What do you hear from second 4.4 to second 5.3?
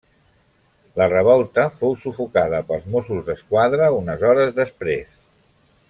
després.